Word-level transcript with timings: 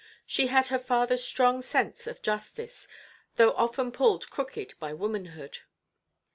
She 0.25 0.47
had 0.47 0.65
her 0.73 0.79
fatherʼs 0.79 1.19
strong 1.19 1.61
sense 1.61 2.07
of 2.07 2.23
justice, 2.23 2.87
though 3.35 3.51
often 3.53 3.91
pulled 3.91 4.31
crooked 4.31 4.73
by 4.79 4.95
womanhood. 4.95 5.59